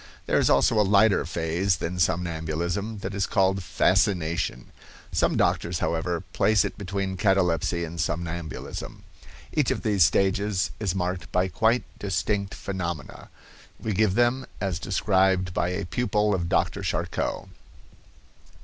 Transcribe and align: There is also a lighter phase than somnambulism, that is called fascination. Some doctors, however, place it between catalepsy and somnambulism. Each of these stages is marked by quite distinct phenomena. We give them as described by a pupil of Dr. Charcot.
There 0.25 0.39
is 0.39 0.49
also 0.49 0.79
a 0.79 0.81
lighter 0.81 1.25
phase 1.27 1.75
than 1.77 1.99
somnambulism, 1.99 3.01
that 3.01 3.13
is 3.13 3.27
called 3.27 3.61
fascination. 3.61 4.71
Some 5.11 5.37
doctors, 5.37 5.77
however, 5.77 6.21
place 6.33 6.65
it 6.65 6.75
between 6.75 7.17
catalepsy 7.17 7.83
and 7.83 8.01
somnambulism. 8.01 9.03
Each 9.53 9.69
of 9.69 9.83
these 9.83 10.03
stages 10.03 10.71
is 10.79 10.95
marked 10.95 11.31
by 11.31 11.49
quite 11.49 11.83
distinct 11.99 12.55
phenomena. 12.55 13.29
We 13.79 13.93
give 13.93 14.15
them 14.15 14.47
as 14.59 14.79
described 14.79 15.53
by 15.53 15.69
a 15.69 15.85
pupil 15.85 16.33
of 16.33 16.49
Dr. 16.49 16.81
Charcot. 16.81 17.49